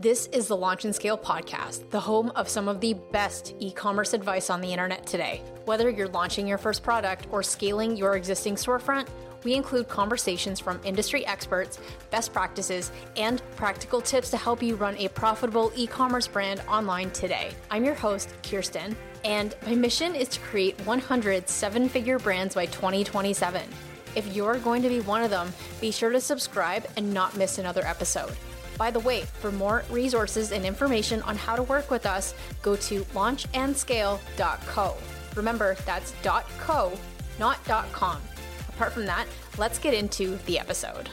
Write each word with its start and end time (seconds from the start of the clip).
This 0.00 0.28
is 0.28 0.46
the 0.46 0.56
Launch 0.56 0.84
and 0.84 0.94
Scale 0.94 1.18
podcast, 1.18 1.90
the 1.90 1.98
home 1.98 2.30
of 2.36 2.48
some 2.48 2.68
of 2.68 2.80
the 2.80 2.94
best 3.10 3.56
e 3.58 3.72
commerce 3.72 4.12
advice 4.14 4.48
on 4.48 4.60
the 4.60 4.70
internet 4.70 5.04
today. 5.04 5.42
Whether 5.64 5.90
you're 5.90 6.06
launching 6.06 6.46
your 6.46 6.56
first 6.56 6.84
product 6.84 7.26
or 7.32 7.42
scaling 7.42 7.96
your 7.96 8.14
existing 8.14 8.54
storefront, 8.54 9.08
we 9.42 9.54
include 9.54 9.88
conversations 9.88 10.60
from 10.60 10.80
industry 10.84 11.26
experts, 11.26 11.80
best 12.12 12.32
practices, 12.32 12.92
and 13.16 13.42
practical 13.56 14.00
tips 14.00 14.30
to 14.30 14.36
help 14.36 14.62
you 14.62 14.76
run 14.76 14.96
a 14.98 15.08
profitable 15.08 15.72
e 15.74 15.88
commerce 15.88 16.28
brand 16.28 16.62
online 16.68 17.10
today. 17.10 17.50
I'm 17.68 17.84
your 17.84 17.96
host, 17.96 18.32
Khierstyn, 18.44 18.94
and 19.24 19.56
my 19.66 19.74
mission 19.74 20.14
is 20.14 20.28
to 20.28 20.38
create 20.38 20.80
100 20.86 21.48
seven 21.48 21.88
figure 21.88 22.20
brands 22.20 22.54
by 22.54 22.66
2027. 22.66 23.68
If 24.14 24.32
you're 24.32 24.58
going 24.58 24.82
to 24.82 24.88
be 24.88 25.00
one 25.00 25.24
of 25.24 25.30
them, 25.30 25.52
be 25.80 25.90
sure 25.90 26.10
to 26.10 26.20
subscribe 26.20 26.86
and 26.96 27.12
not 27.12 27.36
miss 27.36 27.58
another 27.58 27.84
episode. 27.84 28.30
By 28.78 28.92
the 28.92 29.00
way, 29.00 29.22
for 29.22 29.50
more 29.50 29.84
resources 29.90 30.52
and 30.52 30.64
information 30.64 31.20
on 31.22 31.36
how 31.36 31.56
to 31.56 31.64
work 31.64 31.90
with 31.90 32.06
us, 32.06 32.32
go 32.62 32.76
to 32.76 33.00
launchandscale.co. 33.06 34.96
Remember, 35.34 35.76
that's 35.84 36.14
.co, 36.60 36.92
not 37.38 37.62
.com. 37.92 38.22
Apart 38.68 38.92
from 38.92 39.06
that, 39.06 39.26
let's 39.58 39.80
get 39.80 39.92
into 39.94 40.36
the 40.46 40.58
episode. 40.58 41.10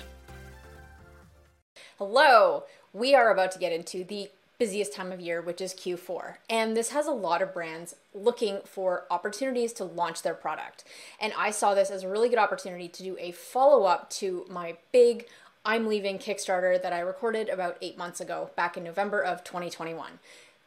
Hello! 1.98 2.64
We 2.94 3.16
are 3.16 3.32
about 3.32 3.52
to 3.54 3.60
get 3.60 3.74
into 3.74 4.04
the 4.04 4.30
busiest 4.58 4.94
time 4.94 5.12
of 5.12 5.20
year, 5.20 5.41
which 5.41 5.60
is 5.60 5.74
Q4. 5.74 6.36
And 6.50 6.77
this 6.77 6.91
has 6.91 7.08
a 7.08 7.12
lot 7.12 7.41
of 7.41 7.54
brands 7.54 7.96
looking 8.13 8.60
for 8.63 9.05
opportunities 9.12 9.74
to 9.74 9.84
launch 9.84 10.22
their 10.22 10.34
product. 10.34 10.86
And 11.20 11.34
I 11.38 11.52
saw 11.52 11.74
this 11.74 11.90
as 11.90 12.04
a 12.04 12.10
really 12.10 12.30
good 12.30 12.40
opportunity 12.40 12.88
to 12.88 13.04
do 13.04 13.18
a 13.20 13.32
follow 13.32 13.86
up 13.86 14.10
to 14.12 14.46
my 14.50 14.77
big 14.91 15.27
I'm 15.66 15.88
leaving 15.88 16.20
Kickstarter 16.20 16.80
that 16.80 16.94
I 16.94 17.00
recorded 17.00 17.50
about 17.50 17.78
eight 17.82 17.98
months 17.98 18.22
ago, 18.22 18.52
back 18.55 18.78
in 18.78 18.84
November 18.84 19.20
of 19.20 19.44
2021. 19.44 20.20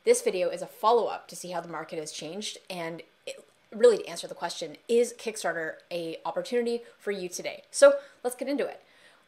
This 0.05 0.23
video 0.23 0.49
is 0.49 0.61
a 0.61 0.67
follow 0.67 1.07
up 1.07 1.29
to 1.29 1.37
see 1.37 1.53
how 1.53 1.61
the 1.61 1.69
market 1.69 2.01
has 2.01 2.11
changed 2.11 2.59
and 2.69 3.03
it, 3.25 3.45
really 3.73 3.99
to 3.99 4.07
answer 4.09 4.27
the 4.27 4.35
question 4.35 4.77
is 4.89 5.15
Kickstarter 5.17 5.75
a 5.93 6.19
opportunity 6.27 6.83
for 6.99 7.13
you 7.13 7.29
today? 7.29 7.63
So 7.71 7.95
let's 8.25 8.35
get 8.35 8.49
into 8.49 8.67
it. 8.67 8.83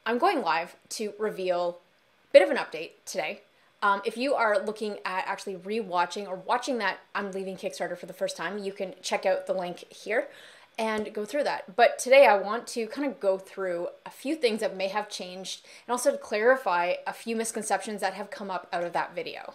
I'm 0.04 0.18
going 0.18 0.42
live 0.42 0.74
to 0.90 1.12
reveal 1.20 1.78
a 2.24 2.32
bit 2.32 2.42
of 2.42 2.50
an 2.50 2.56
update 2.56 2.92
today. 3.06 3.42
Um, 3.80 4.02
if 4.04 4.16
you 4.16 4.34
are 4.34 4.58
looking 4.58 4.98
at 5.04 5.24
actually 5.28 5.54
rewatching 5.54 6.26
or 6.26 6.34
watching 6.34 6.78
that 6.78 6.98
I'm 7.14 7.30
leaving 7.30 7.56
Kickstarter 7.56 7.96
for 7.96 8.06
the 8.06 8.12
first 8.12 8.36
time, 8.36 8.58
you 8.58 8.72
can 8.72 8.94
check 9.02 9.24
out 9.24 9.46
the 9.46 9.54
link 9.54 9.84
here 9.92 10.26
and 10.80 11.12
go 11.12 11.26
through 11.26 11.44
that. 11.44 11.76
But 11.76 11.98
today 11.98 12.26
I 12.26 12.38
want 12.38 12.66
to 12.68 12.86
kind 12.86 13.06
of 13.06 13.20
go 13.20 13.36
through 13.36 13.88
a 14.06 14.10
few 14.10 14.34
things 14.34 14.60
that 14.60 14.74
may 14.74 14.88
have 14.88 15.10
changed 15.10 15.66
and 15.86 15.92
also 15.92 16.10
to 16.10 16.16
clarify 16.16 16.94
a 17.06 17.12
few 17.12 17.36
misconceptions 17.36 18.00
that 18.00 18.14
have 18.14 18.30
come 18.30 18.50
up 18.50 18.66
out 18.72 18.82
of 18.82 18.94
that 18.94 19.14
video. 19.14 19.52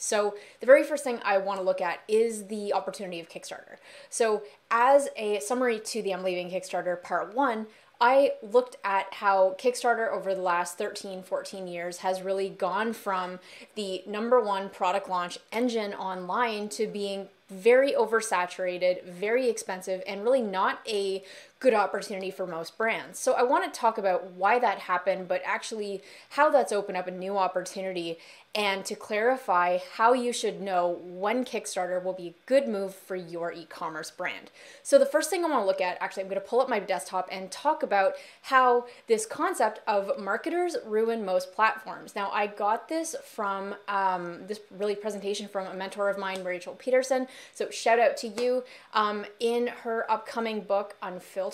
So, 0.00 0.36
the 0.60 0.66
very 0.66 0.84
first 0.84 1.02
thing 1.02 1.18
I 1.24 1.38
want 1.38 1.58
to 1.58 1.64
look 1.64 1.80
at 1.80 2.00
is 2.06 2.46
the 2.46 2.72
opportunity 2.72 3.18
of 3.18 3.28
Kickstarter. 3.28 3.78
So, 4.10 4.42
as 4.70 5.08
a 5.16 5.40
summary 5.40 5.80
to 5.80 6.02
the 6.02 6.14
I'm 6.14 6.22
Leaving 6.22 6.50
Kickstarter 6.50 7.02
part 7.02 7.34
one, 7.34 7.66
I 8.00 8.34
looked 8.40 8.76
at 8.84 9.12
how 9.14 9.56
Kickstarter 9.58 10.12
over 10.12 10.36
the 10.36 10.42
last 10.42 10.78
13, 10.78 11.24
14 11.24 11.66
years 11.66 11.98
has 11.98 12.22
really 12.22 12.48
gone 12.48 12.92
from 12.92 13.40
the 13.74 14.04
number 14.06 14.40
one 14.40 14.68
product 14.68 15.08
launch 15.08 15.38
engine 15.50 15.94
online 15.94 16.68
to 16.70 16.86
being 16.86 17.28
very 17.50 17.92
oversaturated, 17.92 19.04
very 19.04 19.48
expensive, 19.48 20.02
and 20.06 20.22
really 20.22 20.42
not 20.42 20.80
a 20.86 21.22
good 21.60 21.74
opportunity 21.74 22.30
for 22.30 22.46
most 22.46 22.78
brands. 22.78 23.18
So 23.18 23.32
I 23.32 23.42
want 23.42 23.72
to 23.72 23.80
talk 23.80 23.98
about 23.98 24.32
why 24.32 24.58
that 24.60 24.78
happened, 24.78 25.26
but 25.26 25.42
actually 25.44 26.02
how 26.30 26.50
that's 26.50 26.72
opened 26.72 26.96
up 26.96 27.08
a 27.08 27.10
new 27.10 27.36
opportunity 27.36 28.18
and 28.54 28.84
to 28.84 28.94
clarify 28.94 29.78
how 29.96 30.14
you 30.14 30.32
should 30.32 30.60
know 30.60 31.00
when 31.04 31.44
Kickstarter 31.44 32.02
will 32.02 32.14
be 32.14 32.28
a 32.28 32.34
good 32.46 32.66
move 32.66 32.94
for 32.94 33.14
your 33.14 33.52
e 33.52 33.66
commerce 33.68 34.10
brand. 34.10 34.50
So, 34.82 34.98
the 34.98 35.06
first 35.06 35.28
thing 35.28 35.44
I 35.44 35.48
want 35.48 35.62
to 35.62 35.66
look 35.66 35.80
at 35.80 35.98
actually, 36.00 36.22
I'm 36.22 36.28
going 36.28 36.40
to 36.40 36.46
pull 36.46 36.60
up 36.60 36.68
my 36.68 36.80
desktop 36.80 37.28
and 37.30 37.50
talk 37.50 37.82
about 37.82 38.14
how 38.42 38.86
this 39.06 39.26
concept 39.26 39.80
of 39.86 40.18
marketers 40.18 40.76
ruin 40.86 41.24
most 41.24 41.52
platforms. 41.52 42.16
Now, 42.16 42.30
I 42.30 42.46
got 42.46 42.88
this 42.88 43.14
from 43.22 43.74
um, 43.86 44.46
this 44.46 44.60
really 44.70 44.96
presentation 44.96 45.46
from 45.46 45.66
a 45.66 45.74
mentor 45.74 46.08
of 46.08 46.18
mine, 46.18 46.42
Rachel 46.42 46.74
Peterson. 46.74 47.28
So, 47.54 47.70
shout 47.70 47.98
out 47.98 48.16
to 48.18 48.28
you. 48.28 48.64
Um, 48.94 49.26
in 49.40 49.68
her 49.68 50.10
upcoming 50.10 50.62
book, 50.62 50.96
Unfiltered, 51.02 51.47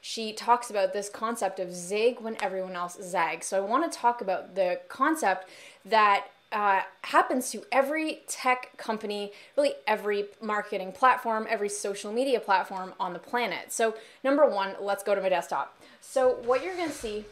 she 0.00 0.32
talks 0.32 0.70
about 0.70 0.92
this 0.92 1.08
concept 1.08 1.60
of 1.60 1.72
zig 1.72 2.20
when 2.20 2.36
everyone 2.42 2.74
else 2.74 2.98
zags. 3.02 3.46
So, 3.46 3.56
I 3.58 3.60
want 3.60 3.90
to 3.90 3.98
talk 3.98 4.20
about 4.20 4.54
the 4.54 4.80
concept 4.88 5.48
that 5.84 6.26
uh, 6.50 6.80
happens 7.02 7.50
to 7.50 7.62
every 7.70 8.22
tech 8.26 8.76
company, 8.78 9.32
really 9.56 9.74
every 9.86 10.26
marketing 10.40 10.92
platform, 10.92 11.46
every 11.48 11.68
social 11.68 12.12
media 12.12 12.40
platform 12.40 12.94
on 12.98 13.12
the 13.12 13.18
planet. 13.18 13.72
So, 13.72 13.94
number 14.24 14.48
one, 14.48 14.74
let's 14.80 15.02
go 15.02 15.14
to 15.14 15.20
my 15.20 15.28
desktop. 15.28 15.78
So, 16.00 16.38
what 16.44 16.64
you're 16.64 16.76
going 16.76 16.88
to 16.88 16.94
see. 16.94 17.26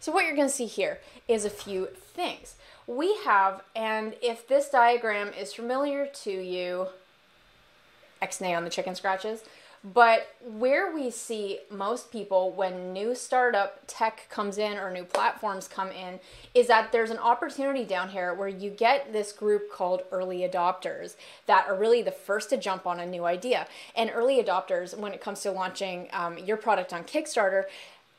So, 0.00 0.12
what 0.12 0.26
you're 0.26 0.36
going 0.36 0.48
to 0.48 0.54
see 0.54 0.66
here 0.66 0.98
is 1.28 1.44
a 1.44 1.50
few 1.50 1.86
things. 1.96 2.56
We 2.86 3.16
have, 3.24 3.62
and 3.74 4.14
if 4.20 4.46
this 4.46 4.68
diagram 4.68 5.32
is 5.32 5.54
familiar 5.54 6.06
to 6.24 6.30
you, 6.30 6.88
X-nay 8.20 8.54
on 8.54 8.64
the 8.64 8.70
chicken 8.70 8.94
scratches, 8.94 9.44
but 9.84 10.36
where 10.40 10.94
we 10.94 11.10
see 11.10 11.58
most 11.68 12.12
people 12.12 12.52
when 12.52 12.92
new 12.92 13.16
startup 13.16 13.80
tech 13.88 14.28
comes 14.30 14.56
in 14.56 14.78
or 14.78 14.92
new 14.92 15.02
platforms 15.04 15.66
come 15.66 15.90
in 15.90 16.20
is 16.54 16.68
that 16.68 16.92
there's 16.92 17.10
an 17.10 17.18
opportunity 17.18 17.84
down 17.84 18.08
here 18.10 18.32
where 18.32 18.48
you 18.48 18.70
get 18.70 19.12
this 19.12 19.32
group 19.32 19.72
called 19.72 20.02
early 20.12 20.48
adopters 20.48 21.16
that 21.46 21.66
are 21.66 21.76
really 21.76 22.00
the 22.00 22.12
first 22.12 22.50
to 22.50 22.56
jump 22.56 22.86
on 22.86 23.00
a 23.00 23.06
new 23.06 23.24
idea. 23.24 23.66
And 23.96 24.10
early 24.14 24.40
adopters, 24.40 24.96
when 24.96 25.12
it 25.12 25.20
comes 25.20 25.40
to 25.40 25.50
launching 25.50 26.08
um, 26.12 26.38
your 26.38 26.56
product 26.56 26.92
on 26.92 27.02
Kickstarter, 27.02 27.64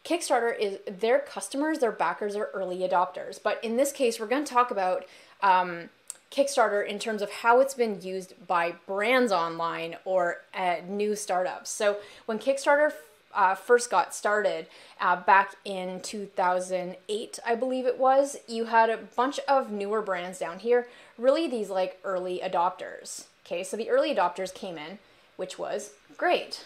Kickstarter 0.04 0.58
is 0.60 0.80
their 0.86 1.20
customers, 1.20 1.80
their 1.80 1.94
backers 1.94 2.36
are 2.36 2.50
early 2.54 2.80
adopters. 2.80 3.40
But 3.42 3.64
in 3.64 3.78
this 3.78 3.94
case, 3.94 4.20
we're 4.20 4.28
going 4.28 4.44
to 4.44 4.54
talk 4.54 4.70
about. 4.70 5.06
Um, 5.42 5.90
Kickstarter 6.34 6.86
in 6.86 6.98
terms 6.98 7.22
of 7.22 7.32
how 7.32 7.60
it's 7.60 7.76
been 7.76 8.02
used 8.02 8.34
by 8.48 8.74
brands 8.88 9.32
online 9.32 9.98
or 10.04 10.42
uh, 10.54 10.78
new 10.88 11.16
startups. 11.16 11.70
So 11.70 11.98
when 12.26 12.40
Kickstarter 12.40 12.92
uh, 13.36 13.54
first 13.54 13.92
got 13.92 14.16
started 14.16 14.66
uh, 15.00 15.18
back 15.18 15.56
in 15.64 16.02
2008, 16.02 17.40
I 17.46 17.56
believe 17.56 17.86
it 17.86 18.00
was, 18.00 18.38
you 18.48 18.66
had 18.66 18.90
a 18.90 18.98
bunch 18.98 19.40
of 19.48 19.72
newer 19.72 20.02
brands 20.02 20.40
down 20.40 20.60
here, 20.60 20.88
really 21.20 21.48
these 21.48 21.70
like 21.70 22.00
early 22.04 22.42
adopters. 22.44 23.26
Okay, 23.46 23.64
so 23.64 23.78
the 23.78 23.90
early 23.90 24.14
adopters 24.14 24.54
came 24.54 24.78
in, 24.78 24.98
which 25.36 25.60
was 25.60 25.92
great. 26.18 26.66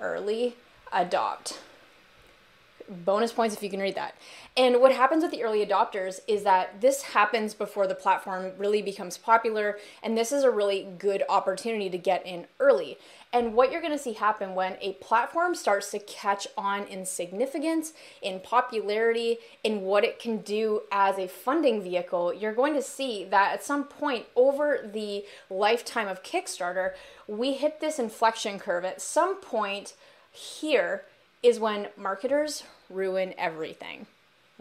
Early 0.00 0.56
adopt 0.90 1.58
bonus 2.88 3.32
points 3.32 3.54
if 3.54 3.62
you 3.62 3.70
can 3.70 3.80
read 3.80 3.94
that. 3.94 4.14
And 4.56 4.80
what 4.80 4.92
happens 4.92 5.22
with 5.22 5.32
the 5.32 5.42
early 5.42 5.64
adopters 5.64 6.20
is 6.26 6.44
that 6.44 6.80
this 6.80 7.02
happens 7.02 7.52
before 7.54 7.86
the 7.86 7.94
platform 7.94 8.52
really 8.58 8.82
becomes 8.82 9.18
popular, 9.18 9.78
and 10.02 10.16
this 10.16 10.32
is 10.32 10.44
a 10.44 10.50
really 10.50 10.88
good 10.98 11.22
opportunity 11.28 11.90
to 11.90 11.98
get 11.98 12.26
in 12.26 12.46
early. 12.60 12.98
And 13.32 13.54
what 13.54 13.70
you're 13.70 13.82
going 13.82 13.92
to 13.92 13.98
see 13.98 14.14
happen 14.14 14.54
when 14.54 14.76
a 14.80 14.92
platform 14.94 15.54
starts 15.54 15.90
to 15.90 15.98
catch 15.98 16.46
on 16.56 16.84
in 16.84 17.04
significance, 17.04 17.92
in 18.22 18.40
popularity, 18.40 19.38
in 19.62 19.82
what 19.82 20.04
it 20.04 20.18
can 20.18 20.38
do 20.38 20.82
as 20.90 21.18
a 21.18 21.28
funding 21.28 21.82
vehicle, 21.82 22.32
you're 22.32 22.54
going 22.54 22.74
to 22.74 22.82
see 22.82 23.24
that 23.24 23.52
at 23.52 23.64
some 23.64 23.84
point 23.84 24.26
over 24.36 24.88
the 24.90 25.24
lifetime 25.50 26.08
of 26.08 26.22
Kickstarter, 26.22 26.92
we 27.26 27.54
hit 27.54 27.80
this 27.80 27.98
inflection 27.98 28.58
curve. 28.58 28.84
At 28.84 29.02
some 29.02 29.40
point 29.40 29.94
here, 30.30 31.04
is 31.46 31.60
when 31.60 31.88
marketers 31.96 32.64
ruin 32.90 33.34
everything. 33.38 34.06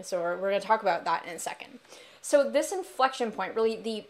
So 0.02 0.20
we're, 0.20 0.36
we're 0.38 0.50
going 0.50 0.62
to 0.62 0.68
talk 0.68 0.82
about 0.82 1.06
that 1.06 1.26
in 1.26 1.36
a 1.36 1.40
second. 1.40 1.80
So 2.22 2.50
this 2.50 2.72
inflection 2.72 3.32
point, 3.32 3.56
really 3.56 3.76
the 3.76 4.06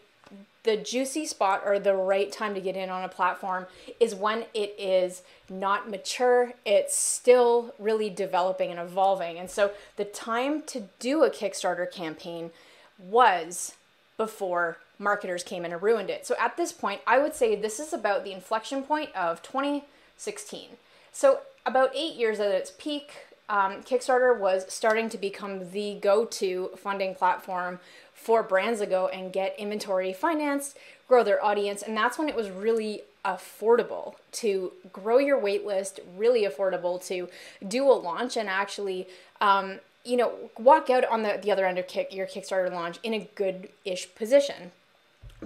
the 0.64 0.76
juicy 0.76 1.24
spot 1.24 1.62
or 1.64 1.78
the 1.78 1.94
right 1.94 2.32
time 2.32 2.52
to 2.52 2.60
get 2.60 2.74
in 2.74 2.90
on 2.90 3.04
a 3.04 3.08
platform 3.08 3.66
is 4.00 4.16
when 4.16 4.46
it 4.52 4.74
is 4.76 5.22
not 5.48 5.88
mature, 5.88 6.54
it's 6.64 6.96
still 6.96 7.72
really 7.78 8.10
developing 8.10 8.72
and 8.72 8.80
evolving. 8.80 9.38
And 9.38 9.48
so 9.48 9.70
the 9.94 10.04
time 10.04 10.62
to 10.62 10.88
do 10.98 11.22
a 11.22 11.30
Kickstarter 11.30 11.88
campaign 11.88 12.50
was 12.98 13.76
before 14.16 14.78
marketers 14.98 15.44
came 15.44 15.64
in 15.64 15.72
and 15.72 15.80
ruined 15.80 16.10
it. 16.10 16.26
So 16.26 16.34
at 16.40 16.56
this 16.56 16.72
point, 16.72 17.00
I 17.06 17.18
would 17.18 17.34
say 17.34 17.54
this 17.54 17.78
is 17.78 17.92
about 17.92 18.24
the 18.24 18.32
inflection 18.32 18.82
point 18.82 19.14
of 19.14 19.42
2016. 19.42 20.70
So 21.12 21.40
about 21.66 21.94
eight 21.94 22.14
years 22.14 22.40
at 22.40 22.50
its 22.50 22.72
peak, 22.78 23.12
um, 23.48 23.82
Kickstarter 23.82 24.36
was 24.38 24.64
starting 24.72 25.08
to 25.10 25.18
become 25.18 25.70
the 25.70 25.98
go 26.00 26.24
to 26.24 26.70
funding 26.76 27.14
platform 27.14 27.78
for 28.14 28.42
brands 28.42 28.80
to 28.80 28.86
go 28.86 29.08
and 29.08 29.32
get 29.32 29.54
inventory 29.58 30.12
financed, 30.12 30.76
grow 31.06 31.22
their 31.22 31.44
audience, 31.44 31.82
and 31.82 31.96
that's 31.96 32.18
when 32.18 32.28
it 32.28 32.34
was 32.34 32.50
really 32.50 33.02
affordable 33.24 34.14
to 34.30 34.72
grow 34.92 35.18
your 35.18 35.40
waitlist, 35.40 35.98
really 36.16 36.44
affordable 36.44 37.04
to 37.06 37.28
do 37.66 37.84
a 37.84 37.92
launch 37.92 38.36
and 38.36 38.48
actually 38.48 39.06
um, 39.40 39.80
you 40.06 40.16
know, 40.16 40.32
walk 40.56 40.88
out 40.88 41.04
on 41.04 41.22
the, 41.22 41.38
the 41.42 41.50
other 41.50 41.66
end 41.66 41.78
of 41.78 41.88
kick, 41.88 42.14
your 42.14 42.26
Kickstarter 42.26 42.72
launch 42.72 42.98
in 43.02 43.12
a 43.12 43.28
good 43.34 43.68
ish 43.84 44.14
position. 44.14 44.70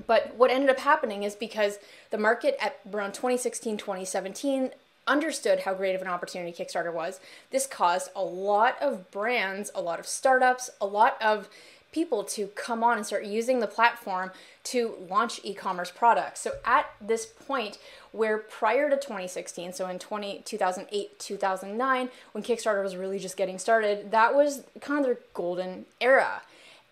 But 0.06 0.37
what 0.37 0.50
ended 0.50 0.70
up 0.70 0.81
happening 0.81 1.22
is 1.22 1.34
because 1.34 1.78
the 2.11 2.19
market 2.19 2.56
at 2.61 2.78
around 2.93 3.12
2016, 3.12 3.78
2017 3.78 4.70
understood 5.10 5.60
how 5.60 5.74
great 5.74 5.94
of 5.94 6.00
an 6.00 6.08
opportunity 6.08 6.52
Kickstarter 6.52 6.92
was, 6.92 7.20
this 7.50 7.66
caused 7.66 8.10
a 8.14 8.22
lot 8.22 8.76
of 8.80 9.10
brands, 9.10 9.70
a 9.74 9.82
lot 9.82 9.98
of 9.98 10.06
startups, 10.06 10.70
a 10.80 10.86
lot 10.86 11.20
of 11.20 11.48
people 11.92 12.22
to 12.22 12.46
come 12.48 12.84
on 12.84 12.96
and 12.96 13.04
start 13.04 13.24
using 13.24 13.58
the 13.58 13.66
platform 13.66 14.30
to 14.62 14.94
launch 15.08 15.40
e-commerce 15.42 15.90
products. 15.90 16.40
So 16.40 16.52
at 16.64 16.86
this 17.00 17.26
point 17.26 17.78
where 18.12 18.38
prior 18.38 18.88
to 18.88 18.96
2016, 18.96 19.72
so 19.72 19.88
in 19.88 19.98
20, 19.98 20.42
2008, 20.44 21.18
2009, 21.18 22.08
when 22.32 22.44
Kickstarter 22.44 22.82
was 22.82 22.94
really 22.96 23.18
just 23.18 23.36
getting 23.36 23.58
started, 23.58 24.12
that 24.12 24.34
was 24.34 24.62
kind 24.80 25.00
of 25.00 25.06
their 25.06 25.18
golden 25.34 25.86
era. 26.00 26.42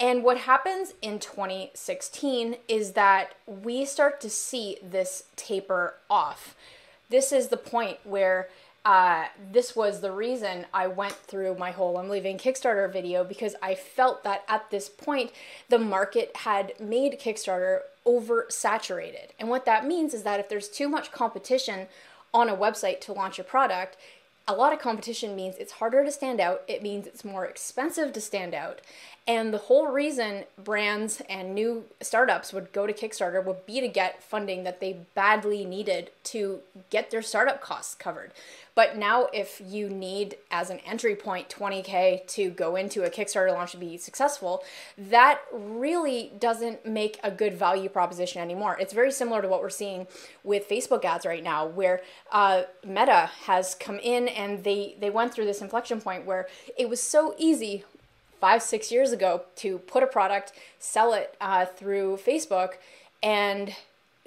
And 0.00 0.22
what 0.22 0.38
happens 0.38 0.94
in 1.02 1.18
2016 1.18 2.56
is 2.68 2.92
that 2.92 3.34
we 3.46 3.84
start 3.84 4.20
to 4.22 4.30
see 4.30 4.78
this 4.82 5.24
taper 5.36 5.94
off. 6.08 6.54
This 7.08 7.32
is 7.32 7.48
the 7.48 7.56
point 7.56 7.98
where 8.04 8.48
uh, 8.84 9.26
this 9.52 9.74
was 9.74 10.00
the 10.00 10.12
reason 10.12 10.66
I 10.72 10.86
went 10.86 11.14
through 11.14 11.56
my 11.56 11.72
whole 11.72 11.98
I'm 11.98 12.08
leaving 12.08 12.38
Kickstarter 12.38 12.90
video 12.90 13.24
because 13.24 13.54
I 13.60 13.74
felt 13.74 14.24
that 14.24 14.44
at 14.48 14.70
this 14.70 14.88
point 14.88 15.30
the 15.68 15.78
market 15.78 16.36
had 16.36 16.72
made 16.80 17.20
Kickstarter 17.20 17.80
oversaturated. 18.06 19.28
And 19.38 19.48
what 19.48 19.66
that 19.66 19.86
means 19.86 20.14
is 20.14 20.22
that 20.22 20.40
if 20.40 20.48
there's 20.48 20.68
too 20.68 20.88
much 20.88 21.12
competition 21.12 21.88
on 22.32 22.48
a 22.48 22.56
website 22.56 23.00
to 23.02 23.12
launch 23.12 23.38
a 23.38 23.44
product, 23.44 23.96
a 24.48 24.54
lot 24.54 24.72
of 24.72 24.78
competition 24.78 25.36
means 25.36 25.56
it's 25.58 25.72
harder 25.72 26.02
to 26.02 26.10
stand 26.10 26.40
out. 26.40 26.62
It 26.66 26.82
means 26.82 27.06
it's 27.06 27.24
more 27.24 27.44
expensive 27.44 28.14
to 28.14 28.20
stand 28.20 28.54
out. 28.54 28.80
And 29.26 29.52
the 29.52 29.58
whole 29.58 29.88
reason 29.88 30.44
brands 30.56 31.20
and 31.28 31.54
new 31.54 31.84
startups 32.00 32.50
would 32.54 32.72
go 32.72 32.86
to 32.86 32.94
Kickstarter 32.94 33.44
would 33.44 33.66
be 33.66 33.78
to 33.82 33.88
get 33.88 34.22
funding 34.22 34.64
that 34.64 34.80
they 34.80 35.00
badly 35.14 35.66
needed 35.66 36.10
to 36.24 36.60
get 36.88 37.10
their 37.10 37.20
startup 37.20 37.60
costs 37.60 37.94
covered. 37.94 38.32
But 38.78 38.96
now, 38.96 39.26
if 39.32 39.60
you 39.66 39.88
need 39.88 40.36
as 40.52 40.70
an 40.70 40.78
entry 40.86 41.16
point 41.16 41.48
20K 41.48 42.24
to 42.28 42.50
go 42.50 42.76
into 42.76 43.02
a 43.02 43.10
Kickstarter 43.10 43.52
launch 43.52 43.72
to 43.72 43.76
be 43.76 43.96
successful, 43.96 44.62
that 44.96 45.40
really 45.52 46.30
doesn't 46.38 46.86
make 46.86 47.18
a 47.24 47.32
good 47.32 47.54
value 47.54 47.88
proposition 47.88 48.40
anymore. 48.40 48.78
It's 48.80 48.92
very 48.92 49.10
similar 49.10 49.42
to 49.42 49.48
what 49.48 49.62
we're 49.62 49.68
seeing 49.68 50.06
with 50.44 50.68
Facebook 50.68 51.04
ads 51.04 51.26
right 51.26 51.42
now, 51.42 51.66
where 51.66 52.02
uh, 52.30 52.62
Meta 52.86 53.32
has 53.46 53.74
come 53.74 53.98
in 53.98 54.28
and 54.28 54.62
they, 54.62 54.94
they 55.00 55.10
went 55.10 55.34
through 55.34 55.46
this 55.46 55.60
inflection 55.60 56.00
point 56.00 56.24
where 56.24 56.46
it 56.78 56.88
was 56.88 57.02
so 57.02 57.34
easy 57.36 57.82
five, 58.40 58.62
six 58.62 58.92
years 58.92 59.10
ago 59.10 59.42
to 59.56 59.78
put 59.78 60.04
a 60.04 60.06
product, 60.06 60.52
sell 60.78 61.14
it 61.14 61.34
uh, 61.40 61.66
through 61.66 62.20
Facebook, 62.24 62.74
and 63.24 63.74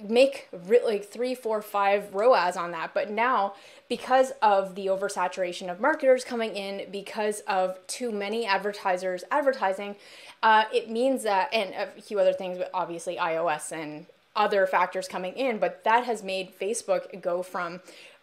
make 0.09 0.47
like 0.85 1.05
three, 1.09 1.35
four, 1.35 1.61
five 1.61 2.13
ROAS 2.13 2.55
on 2.55 2.71
that. 2.71 2.93
But 2.93 3.09
now, 3.09 3.53
because 3.89 4.31
of 4.41 4.75
the 4.75 4.87
oversaturation 4.87 5.69
of 5.71 5.79
marketers 5.79 6.23
coming 6.23 6.55
in, 6.55 6.89
because 6.91 7.41
of 7.41 7.77
too 7.87 8.11
many 8.11 8.45
advertisers 8.45 9.23
advertising, 9.31 9.95
uh, 10.43 10.65
it 10.73 10.89
means 10.89 11.23
that, 11.23 11.53
and 11.53 11.73
a 11.73 12.01
few 12.01 12.19
other 12.19 12.33
things, 12.33 12.57
but 12.57 12.69
obviously 12.73 13.17
iOS 13.17 13.71
and 13.71 14.05
other 14.35 14.65
factors 14.65 15.07
coming 15.07 15.33
in, 15.33 15.57
but 15.57 15.83
that 15.83 16.05
has 16.05 16.23
made 16.23 16.57
Facebook 16.57 17.21
go 17.21 17.43
from 17.43 17.81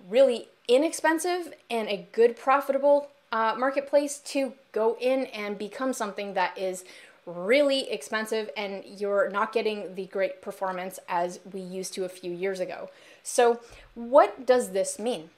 really 0.09 0.49
inexpensive 0.67 1.53
and 1.71 1.89
a 1.89 2.07
good 2.13 2.37
profitable 2.37 3.09
uh, 3.31 3.55
marketplace 3.59 4.19
to 4.19 4.55
go 4.73 4.97
in 5.01 5.27
and 5.27 5.59
become 5.59 5.93
something 5.93 6.35
that 6.35 6.57
is 6.57 6.85
really 7.29 7.91
expensive 7.91 8.51
and 8.57 8.83
you're 8.85 9.29
not 9.31 9.53
getting 9.53 9.95
the 9.95 10.07
great 10.07 10.41
performance 10.41 10.99
as 11.09 11.41
we 11.53 11.61
used 11.61 11.93
to 11.95 12.05
a 12.05 12.09
few 12.09 12.33
years 12.33 12.61
ago. 12.61 12.91
So, 13.23 13.61
what 13.95 14.47
does 14.47 14.71
this 14.71 14.99
mean? 14.99 15.31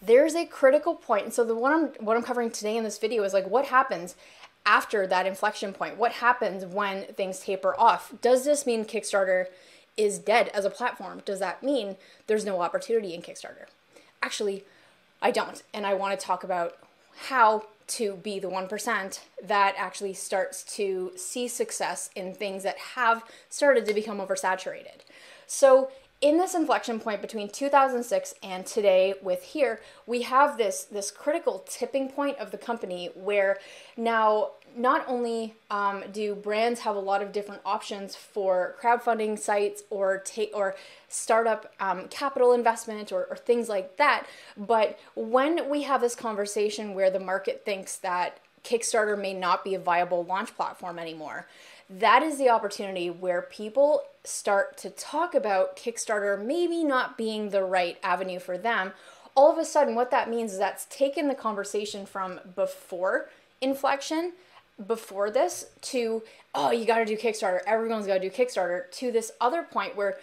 There's 0.00 0.34
a 0.34 0.46
critical 0.46 0.94
point. 0.94 1.24
And 1.24 1.34
so 1.34 1.44
the 1.44 1.54
one 1.54 1.72
I'm 1.72 2.04
what 2.04 2.16
I'm 2.16 2.22
covering 2.22 2.50
today 2.50 2.76
in 2.76 2.84
this 2.84 2.98
video 2.98 3.22
is 3.24 3.32
like 3.32 3.46
what 3.46 3.66
happens 3.66 4.16
after 4.64 5.06
that 5.06 5.26
inflection 5.26 5.72
point? 5.72 5.96
What 5.96 6.12
happens 6.12 6.64
when 6.64 7.04
things 7.14 7.40
taper 7.40 7.78
off? 7.78 8.12
Does 8.20 8.44
this 8.44 8.66
mean 8.66 8.84
Kickstarter 8.84 9.46
is 9.96 10.18
dead 10.18 10.48
as 10.48 10.64
a 10.64 10.70
platform? 10.70 11.22
Does 11.24 11.40
that 11.40 11.62
mean 11.62 11.96
there's 12.26 12.44
no 12.44 12.60
opportunity 12.60 13.14
in 13.14 13.22
Kickstarter? 13.22 13.66
Actually, 14.22 14.64
I 15.20 15.30
don't. 15.30 15.62
And 15.74 15.86
I 15.86 15.94
want 15.94 16.18
to 16.18 16.26
talk 16.26 16.44
about 16.44 16.76
how 17.28 17.66
to 17.96 18.16
be 18.16 18.38
the 18.38 18.48
1% 18.48 19.20
that 19.44 19.74
actually 19.76 20.14
starts 20.14 20.62
to 20.76 21.12
see 21.16 21.48
success 21.48 22.10
in 22.14 22.34
things 22.34 22.62
that 22.62 22.78
have 22.78 23.24
started 23.48 23.84
to 23.86 23.94
become 23.94 24.18
oversaturated. 24.18 25.00
So, 25.46 25.90
in 26.22 26.38
this 26.38 26.54
inflection 26.54 27.00
point 27.00 27.20
between 27.20 27.48
2006 27.48 28.34
and 28.44 28.64
today 28.64 29.12
with 29.22 29.42
here 29.42 29.80
we 30.06 30.22
have 30.22 30.56
this 30.56 30.84
this 30.84 31.10
critical 31.10 31.64
tipping 31.68 32.08
point 32.08 32.38
of 32.38 32.52
the 32.52 32.58
company 32.58 33.10
where 33.16 33.58
now 33.96 34.52
not 34.76 35.04
only 35.08 35.54
um, 35.70 36.04
do 36.12 36.34
brands 36.34 36.80
have 36.80 36.96
a 36.96 37.00
lot 37.00 37.22
of 37.22 37.32
different 37.32 37.60
options 37.64 38.14
for 38.16 38.76
crowdfunding 38.80 39.38
sites 39.38 39.82
or 39.90 40.18
take 40.18 40.50
or 40.54 40.74
startup 41.08 41.72
um, 41.80 42.08
capital 42.08 42.52
investment 42.52 43.12
or, 43.12 43.24
or 43.24 43.36
things 43.36 43.68
like 43.68 43.96
that, 43.96 44.26
but 44.56 44.98
when 45.14 45.68
we 45.68 45.82
have 45.82 46.00
this 46.00 46.14
conversation 46.14 46.94
where 46.94 47.10
the 47.10 47.20
market 47.20 47.64
thinks 47.64 47.96
that 47.98 48.38
Kickstarter 48.64 49.20
may 49.20 49.34
not 49.34 49.64
be 49.64 49.74
a 49.74 49.78
viable 49.78 50.24
launch 50.24 50.54
platform 50.54 50.98
anymore, 50.98 51.46
that 51.90 52.22
is 52.22 52.38
the 52.38 52.48
opportunity 52.48 53.10
where 53.10 53.42
people 53.42 54.04
start 54.24 54.76
to 54.78 54.90
talk 54.90 55.34
about 55.34 55.76
Kickstarter 55.76 56.42
maybe 56.42 56.84
not 56.84 57.18
being 57.18 57.50
the 57.50 57.64
right 57.64 57.98
avenue 58.02 58.38
for 58.38 58.56
them. 58.56 58.92
All 59.34 59.50
of 59.50 59.58
a 59.58 59.64
sudden, 59.64 59.94
what 59.94 60.10
that 60.10 60.30
means 60.30 60.52
is 60.52 60.58
that's 60.58 60.86
taken 60.86 61.28
the 61.28 61.34
conversation 61.34 62.06
from 62.06 62.40
before 62.54 63.28
inflection 63.60 64.32
before 64.86 65.30
this 65.30 65.66
to 65.80 66.22
oh 66.54 66.70
you 66.70 66.84
got 66.84 66.98
to 66.98 67.04
do 67.04 67.16
kickstarter 67.16 67.60
everyone's 67.66 68.06
got 68.06 68.14
to 68.14 68.20
do 68.20 68.30
kickstarter 68.30 68.90
to 68.90 69.12
this 69.12 69.32
other 69.40 69.62
point 69.62 69.96
where 69.96 70.18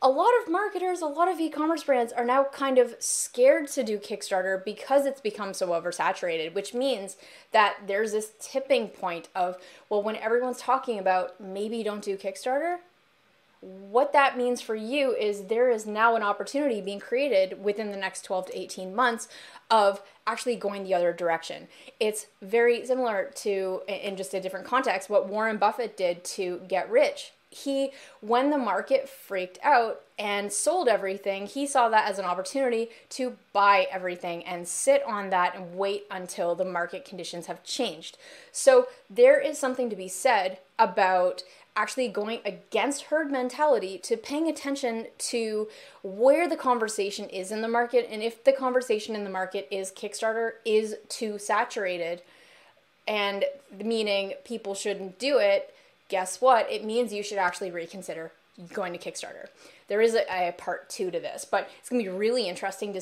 a 0.00 0.08
lot 0.08 0.30
of 0.42 0.50
marketers 0.50 1.00
a 1.00 1.06
lot 1.06 1.28
of 1.28 1.38
e-commerce 1.40 1.84
brands 1.84 2.12
are 2.12 2.24
now 2.24 2.44
kind 2.44 2.78
of 2.78 2.94
scared 2.98 3.68
to 3.68 3.82
do 3.82 3.98
kickstarter 3.98 4.64
because 4.64 5.04
it's 5.04 5.20
become 5.20 5.52
so 5.52 5.68
oversaturated 5.68 6.54
which 6.54 6.74
means 6.74 7.16
that 7.52 7.76
there's 7.86 8.12
this 8.12 8.32
tipping 8.40 8.88
point 8.88 9.28
of 9.34 9.56
well 9.88 10.02
when 10.02 10.16
everyone's 10.16 10.58
talking 10.58 10.98
about 10.98 11.40
maybe 11.40 11.82
don't 11.82 12.02
do 12.02 12.16
kickstarter 12.16 12.78
what 13.62 14.12
that 14.12 14.36
means 14.36 14.60
for 14.60 14.74
you 14.74 15.14
is 15.14 15.44
there 15.44 15.70
is 15.70 15.86
now 15.86 16.16
an 16.16 16.22
opportunity 16.22 16.80
being 16.80 16.98
created 16.98 17.62
within 17.62 17.92
the 17.92 17.96
next 17.96 18.24
12 18.24 18.46
to 18.46 18.58
18 18.58 18.92
months 18.92 19.28
of 19.70 20.02
actually 20.26 20.56
going 20.56 20.82
the 20.82 20.94
other 20.94 21.12
direction. 21.12 21.68
It's 22.00 22.26
very 22.42 22.84
similar 22.84 23.30
to, 23.36 23.82
in 23.86 24.16
just 24.16 24.34
a 24.34 24.40
different 24.40 24.66
context, 24.66 25.08
what 25.08 25.28
Warren 25.28 25.58
Buffett 25.58 25.96
did 25.96 26.24
to 26.24 26.60
get 26.66 26.90
rich. 26.90 27.32
He, 27.52 27.90
when 28.20 28.50
the 28.50 28.58
market 28.58 29.08
freaked 29.08 29.58
out 29.62 30.00
and 30.18 30.52
sold 30.52 30.88
everything, 30.88 31.46
he 31.46 31.66
saw 31.66 31.88
that 31.90 32.08
as 32.08 32.18
an 32.18 32.24
opportunity 32.24 32.88
to 33.10 33.36
buy 33.52 33.86
everything 33.90 34.44
and 34.44 34.66
sit 34.66 35.02
on 35.04 35.30
that 35.30 35.54
and 35.54 35.76
wait 35.76 36.04
until 36.10 36.54
the 36.54 36.64
market 36.64 37.04
conditions 37.04 37.46
have 37.46 37.62
changed. 37.62 38.16
So, 38.52 38.88
there 39.10 39.38
is 39.38 39.58
something 39.58 39.90
to 39.90 39.96
be 39.96 40.08
said 40.08 40.58
about 40.78 41.42
actually 41.76 42.08
going 42.08 42.40
against 42.44 43.04
herd 43.04 43.30
mentality 43.30 43.98
to 43.98 44.16
paying 44.16 44.48
attention 44.48 45.06
to 45.16 45.68
where 46.02 46.48
the 46.48 46.56
conversation 46.56 47.28
is 47.30 47.50
in 47.50 47.62
the 47.62 47.68
market 47.68 48.06
and 48.10 48.22
if 48.22 48.44
the 48.44 48.52
conversation 48.52 49.16
in 49.16 49.24
the 49.24 49.30
market 49.30 49.66
is 49.70 49.90
Kickstarter 49.90 50.52
is 50.66 50.96
too 51.08 51.38
saturated 51.38 52.20
and 53.08 53.44
meaning 53.82 54.34
people 54.44 54.74
shouldn't 54.74 55.18
do 55.18 55.38
it, 55.38 55.71
guess 56.12 56.42
what? 56.42 56.70
It 56.70 56.84
means 56.84 57.10
you 57.10 57.22
should 57.22 57.38
actually 57.38 57.70
reconsider 57.70 58.32
going 58.74 58.92
to 58.92 58.98
Kickstarter. 58.98 59.46
There 59.88 60.02
is 60.02 60.14
a, 60.14 60.48
a 60.48 60.52
part 60.52 60.90
2 60.90 61.10
to 61.10 61.18
this, 61.18 61.46
but 61.50 61.70
it's 61.78 61.88
going 61.88 62.04
to 62.04 62.10
be 62.10 62.14
really 62.16 62.46
interesting 62.48 62.92
to 62.92 63.00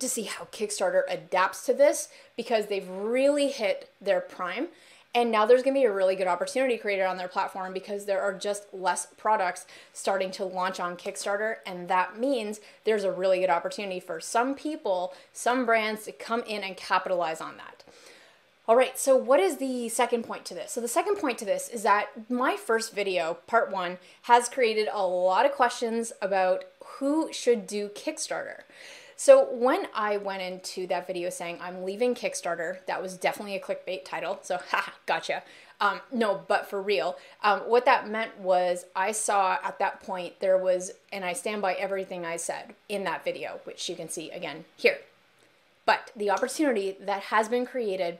to 0.00 0.08
see 0.08 0.22
how 0.22 0.46
Kickstarter 0.46 1.02
adapts 1.08 1.64
to 1.66 1.72
this 1.72 2.08
because 2.36 2.66
they've 2.66 2.88
really 2.88 3.46
hit 3.46 3.90
their 4.00 4.20
prime 4.20 4.66
and 5.14 5.30
now 5.30 5.46
there's 5.46 5.62
going 5.62 5.74
to 5.74 5.80
be 5.80 5.84
a 5.84 5.92
really 5.92 6.16
good 6.16 6.26
opportunity 6.26 6.76
created 6.76 7.04
on 7.04 7.16
their 7.16 7.28
platform 7.28 7.72
because 7.72 8.04
there 8.04 8.20
are 8.20 8.34
just 8.34 8.64
less 8.74 9.06
products 9.16 9.64
starting 9.92 10.32
to 10.32 10.44
launch 10.44 10.80
on 10.80 10.96
Kickstarter. 10.96 11.56
And 11.64 11.86
that 11.88 12.18
means 12.18 12.60
there's 12.82 13.04
a 13.04 13.12
really 13.12 13.38
good 13.38 13.50
opportunity 13.50 14.00
for 14.00 14.20
some 14.20 14.56
people, 14.56 15.14
some 15.32 15.64
brands 15.64 16.04
to 16.06 16.12
come 16.12 16.42
in 16.42 16.64
and 16.64 16.76
capitalize 16.76 17.40
on 17.40 17.56
that. 17.58 17.83
All 18.66 18.76
right, 18.76 18.98
so 18.98 19.14
what 19.14 19.40
is 19.40 19.58
the 19.58 19.90
second 19.90 20.24
point 20.24 20.46
to 20.46 20.54
this? 20.54 20.72
So, 20.72 20.80
the 20.80 20.88
second 20.88 21.16
point 21.16 21.36
to 21.38 21.44
this 21.44 21.68
is 21.68 21.82
that 21.82 22.08
my 22.30 22.56
first 22.56 22.94
video, 22.94 23.36
part 23.46 23.70
one, 23.70 23.98
has 24.22 24.48
created 24.48 24.88
a 24.90 25.06
lot 25.06 25.44
of 25.44 25.52
questions 25.52 26.14
about 26.22 26.64
who 26.98 27.30
should 27.30 27.66
do 27.66 27.88
Kickstarter. 27.88 28.62
So 29.16 29.44
when 29.52 29.86
I 29.94 30.16
went 30.16 30.42
into 30.42 30.86
that 30.88 31.06
video 31.06 31.30
saying 31.30 31.58
I'm 31.60 31.84
leaving 31.84 32.14
Kickstarter, 32.14 32.78
that 32.86 33.00
was 33.00 33.16
definitely 33.16 33.54
a 33.54 33.60
clickbait 33.60 34.04
title. 34.04 34.38
So 34.42 34.58
ha, 34.70 34.94
gotcha. 35.06 35.42
Um, 35.80 36.00
no, 36.12 36.42
but 36.46 36.68
for 36.68 36.80
real, 36.80 37.16
um, 37.42 37.60
what 37.60 37.84
that 37.84 38.08
meant 38.08 38.38
was 38.38 38.86
I 38.94 39.12
saw 39.12 39.58
at 39.62 39.78
that 39.78 40.02
point 40.02 40.40
there 40.40 40.56
was, 40.56 40.92
and 41.12 41.24
I 41.24 41.32
stand 41.32 41.62
by 41.62 41.74
everything 41.74 42.24
I 42.24 42.36
said 42.36 42.74
in 42.88 43.04
that 43.04 43.24
video, 43.24 43.60
which 43.64 43.88
you 43.88 43.96
can 43.96 44.08
see 44.08 44.30
again 44.30 44.64
here. 44.76 44.98
But 45.86 46.12
the 46.16 46.30
opportunity 46.30 46.96
that 47.00 47.24
has 47.24 47.48
been 47.48 47.66
created 47.66 48.18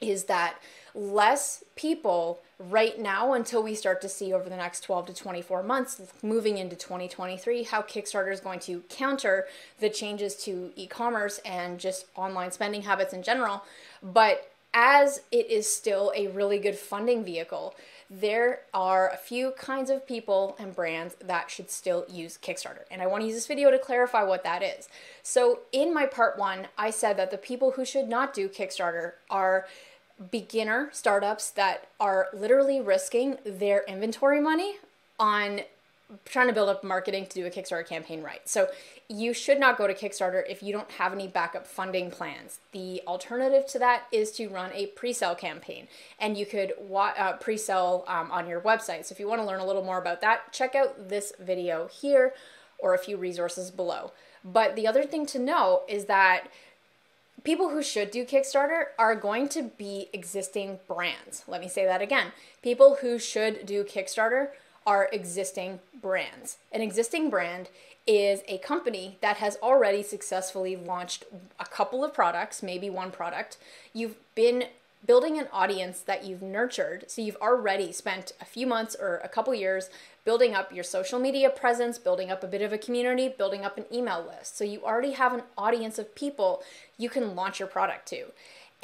is 0.00 0.24
that 0.24 0.56
less 0.94 1.64
people 1.74 2.40
right 2.58 3.00
now 3.00 3.32
until 3.32 3.62
we 3.62 3.74
start 3.74 4.00
to 4.00 4.08
see 4.08 4.32
over 4.32 4.48
the 4.48 4.56
next 4.56 4.80
12 4.82 5.06
to 5.06 5.14
24 5.14 5.62
months 5.62 6.00
moving 6.22 6.58
into 6.58 6.76
2023 6.76 7.64
how 7.64 7.82
Kickstarter 7.82 8.32
is 8.32 8.40
going 8.40 8.60
to 8.60 8.80
counter 8.88 9.46
the 9.80 9.90
changes 9.90 10.36
to 10.36 10.70
e-commerce 10.76 11.38
and 11.44 11.80
just 11.80 12.06
online 12.14 12.52
spending 12.52 12.82
habits 12.82 13.12
in 13.12 13.22
general. 13.22 13.64
But 14.02 14.53
as 14.74 15.22
it 15.32 15.50
is 15.50 15.72
still 15.72 16.12
a 16.14 16.26
really 16.28 16.58
good 16.58 16.76
funding 16.76 17.24
vehicle 17.24 17.74
there 18.10 18.60
are 18.72 19.10
a 19.10 19.16
few 19.16 19.52
kinds 19.52 19.90
of 19.90 20.06
people 20.06 20.56
and 20.58 20.74
brands 20.74 21.16
that 21.24 21.50
should 21.50 21.70
still 21.70 22.04
use 22.08 22.38
Kickstarter. 22.40 22.82
And 22.90 23.00
I 23.00 23.06
want 23.06 23.22
to 23.22 23.26
use 23.26 23.34
this 23.34 23.46
video 23.46 23.70
to 23.70 23.78
clarify 23.78 24.22
what 24.22 24.44
that 24.44 24.62
is. 24.62 24.88
So, 25.22 25.60
in 25.72 25.94
my 25.94 26.06
part 26.06 26.38
one, 26.38 26.68
I 26.76 26.90
said 26.90 27.16
that 27.16 27.30
the 27.30 27.38
people 27.38 27.72
who 27.72 27.84
should 27.84 28.08
not 28.08 28.34
do 28.34 28.48
Kickstarter 28.48 29.12
are 29.30 29.66
beginner 30.30 30.90
startups 30.92 31.50
that 31.50 31.88
are 31.98 32.28
literally 32.32 32.80
risking 32.80 33.38
their 33.44 33.84
inventory 33.88 34.40
money 34.40 34.76
on 35.18 35.62
trying 36.24 36.48
to 36.48 36.52
build 36.52 36.68
up 36.68 36.84
marketing 36.84 37.26
to 37.26 37.34
do 37.34 37.46
a 37.46 37.50
Kickstarter 37.50 37.86
campaign 37.86 38.22
right. 38.22 38.46
So 38.48 38.68
you 39.08 39.32
should 39.32 39.58
not 39.58 39.78
go 39.78 39.86
to 39.86 39.94
Kickstarter 39.94 40.42
if 40.48 40.62
you 40.62 40.72
don't 40.72 40.90
have 40.92 41.12
any 41.12 41.26
backup 41.26 41.66
funding 41.66 42.10
plans. 42.10 42.58
The 42.72 43.02
alternative 43.06 43.66
to 43.68 43.78
that 43.78 44.04
is 44.12 44.30
to 44.32 44.48
run 44.48 44.70
a 44.72 44.86
pre-sale 44.86 45.34
campaign, 45.34 45.88
and 46.18 46.36
you 46.36 46.46
could 46.46 46.74
wa- 46.78 47.14
uh, 47.16 47.34
pre-sell 47.34 48.04
um, 48.06 48.30
on 48.30 48.48
your 48.48 48.60
website. 48.60 49.06
So 49.06 49.12
if 49.12 49.20
you 49.20 49.28
want 49.28 49.40
to 49.40 49.46
learn 49.46 49.60
a 49.60 49.66
little 49.66 49.84
more 49.84 49.98
about 49.98 50.20
that, 50.20 50.52
check 50.52 50.74
out 50.74 51.08
this 51.08 51.32
video 51.38 51.88
here 51.88 52.34
or 52.78 52.94
a 52.94 52.98
few 52.98 53.16
resources 53.16 53.70
below. 53.70 54.12
But 54.44 54.76
the 54.76 54.86
other 54.86 55.04
thing 55.04 55.24
to 55.26 55.38
know 55.38 55.82
is 55.88 56.04
that 56.04 56.48
people 57.44 57.70
who 57.70 57.82
should 57.82 58.10
do 58.10 58.24
Kickstarter 58.24 58.86
are 58.98 59.14
going 59.14 59.48
to 59.50 59.62
be 59.62 60.08
existing 60.12 60.80
brands. 60.86 61.44
Let 61.48 61.60
me 61.60 61.68
say 61.68 61.86
that 61.86 62.02
again. 62.02 62.32
People 62.62 62.98
who 63.00 63.18
should 63.18 63.64
do 63.64 63.84
Kickstarter 63.84 64.48
are 64.86 65.08
existing 65.12 65.80
brands. 66.00 66.58
An 66.72 66.80
existing 66.80 67.30
brand 67.30 67.68
is 68.06 68.42
a 68.46 68.58
company 68.58 69.16
that 69.22 69.38
has 69.38 69.56
already 69.62 70.02
successfully 70.02 70.76
launched 70.76 71.24
a 71.58 71.64
couple 71.64 72.04
of 72.04 72.12
products, 72.12 72.62
maybe 72.62 72.90
one 72.90 73.10
product. 73.10 73.56
You've 73.94 74.16
been 74.34 74.64
building 75.06 75.38
an 75.38 75.48
audience 75.52 76.00
that 76.00 76.24
you've 76.24 76.42
nurtured. 76.42 77.10
So 77.10 77.22
you've 77.22 77.36
already 77.36 77.92
spent 77.92 78.32
a 78.40 78.44
few 78.44 78.66
months 78.66 78.96
or 78.98 79.18
a 79.18 79.28
couple 79.28 79.54
years 79.54 79.90
building 80.24 80.54
up 80.54 80.72
your 80.72 80.84
social 80.84 81.18
media 81.18 81.50
presence, 81.50 81.98
building 81.98 82.30
up 82.30 82.42
a 82.42 82.46
bit 82.46 82.62
of 82.62 82.72
a 82.72 82.78
community, 82.78 83.28
building 83.28 83.64
up 83.64 83.76
an 83.76 83.84
email 83.92 84.24
list. 84.26 84.56
So 84.56 84.64
you 84.64 84.82
already 84.82 85.12
have 85.12 85.34
an 85.34 85.42
audience 85.58 85.98
of 85.98 86.14
people 86.14 86.62
you 86.96 87.10
can 87.10 87.34
launch 87.34 87.58
your 87.58 87.68
product 87.68 88.08
to. 88.08 88.26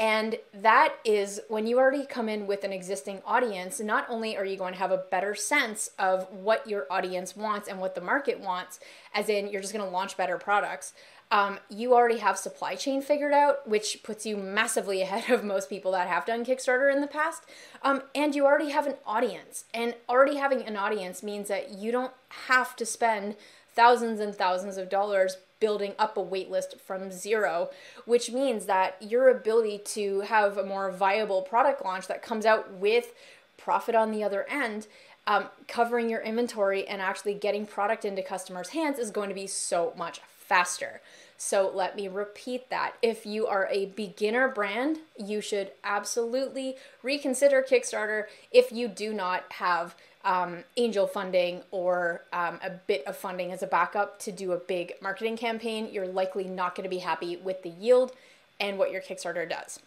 And 0.00 0.38
that 0.54 0.94
is 1.04 1.42
when 1.48 1.66
you 1.66 1.78
already 1.78 2.06
come 2.06 2.30
in 2.30 2.46
with 2.46 2.64
an 2.64 2.72
existing 2.72 3.20
audience, 3.26 3.80
not 3.80 4.06
only 4.08 4.34
are 4.34 4.46
you 4.46 4.56
going 4.56 4.72
to 4.72 4.78
have 4.78 4.92
a 4.92 5.04
better 5.10 5.34
sense 5.34 5.90
of 5.98 6.26
what 6.32 6.66
your 6.66 6.86
audience 6.90 7.36
wants 7.36 7.68
and 7.68 7.78
what 7.78 7.94
the 7.94 8.00
market 8.00 8.40
wants, 8.40 8.80
as 9.14 9.28
in 9.28 9.50
you're 9.50 9.60
just 9.60 9.74
going 9.74 9.84
to 9.84 9.90
launch 9.90 10.16
better 10.16 10.38
products, 10.38 10.94
um, 11.30 11.58
you 11.68 11.94
already 11.94 12.18
have 12.18 12.36
supply 12.36 12.74
chain 12.74 13.02
figured 13.02 13.32
out, 13.32 13.68
which 13.68 14.02
puts 14.02 14.26
you 14.26 14.36
massively 14.36 15.02
ahead 15.02 15.30
of 15.30 15.44
most 15.44 15.68
people 15.68 15.92
that 15.92 16.08
have 16.08 16.26
done 16.26 16.44
Kickstarter 16.44 16.92
in 16.92 17.00
the 17.00 17.06
past. 17.06 17.44
Um, 17.82 18.02
and 18.14 18.34
you 18.34 18.44
already 18.44 18.70
have 18.70 18.86
an 18.86 18.96
audience. 19.06 19.64
And 19.72 19.94
already 20.08 20.36
having 20.36 20.62
an 20.62 20.76
audience 20.76 21.22
means 21.22 21.48
that 21.48 21.70
you 21.74 21.92
don't 21.92 22.12
have 22.46 22.74
to 22.76 22.86
spend 22.86 23.36
thousands 23.72 24.20
and 24.20 24.34
thousands 24.34 24.76
of 24.76 24.88
dollars 24.88 25.36
building 25.60 25.92
up 25.98 26.16
a 26.16 26.24
waitlist 26.24 26.80
from 26.80 27.12
zero, 27.12 27.70
which 28.06 28.30
means 28.30 28.66
that 28.66 28.96
your 29.00 29.28
ability 29.28 29.78
to 29.78 30.20
have 30.22 30.56
a 30.56 30.64
more 30.64 30.90
viable 30.90 31.42
product 31.42 31.84
launch 31.84 32.06
that 32.08 32.22
comes 32.22 32.46
out 32.46 32.72
with 32.72 33.12
profit 33.58 33.94
on 33.94 34.10
the 34.10 34.24
other 34.24 34.46
end, 34.48 34.86
um, 35.26 35.44
covering 35.68 36.08
your 36.08 36.22
inventory 36.22 36.88
and 36.88 37.02
actually 37.02 37.34
getting 37.34 37.66
product 37.66 38.06
into 38.06 38.22
customers' 38.22 38.70
hands 38.70 38.98
is 38.98 39.10
going 39.10 39.28
to 39.28 39.34
be 39.34 39.46
so 39.46 39.92
much 39.96 40.22
faster. 40.50 41.00
So 41.38 41.70
let 41.72 41.96
me 41.96 42.08
repeat 42.08 42.68
that. 42.70 42.96
If 43.00 43.24
you 43.24 43.46
are 43.46 43.68
a 43.70 43.86
beginner 43.86 44.48
brand, 44.48 44.98
you 45.16 45.40
should 45.40 45.70
absolutely 45.84 46.76
reconsider 47.04 47.64
Kickstarter 47.66 48.24
if 48.50 48.72
you 48.72 48.88
do 48.88 49.14
not 49.14 49.44
have 49.52 49.94
um, 50.24 50.64
angel 50.76 51.06
funding 51.06 51.62
or 51.70 52.22
um, 52.32 52.58
a 52.62 52.70
bit 52.70 53.06
of 53.06 53.16
funding 53.16 53.52
as 53.52 53.62
a 53.62 53.66
backup 53.66 54.18
to 54.20 54.32
do 54.32 54.52
a 54.52 54.58
big 54.58 54.94
marketing 55.00 55.36
campaign, 55.36 55.88
you're 55.92 56.06
likely 56.06 56.44
not 56.44 56.74
going 56.74 56.84
to 56.84 56.90
be 56.90 56.98
happy 56.98 57.36
with 57.36 57.62
the 57.62 57.70
yield 57.70 58.12
and 58.58 58.76
what 58.76 58.90
your 58.90 59.00
Kickstarter 59.00 59.48
does. 59.48 59.78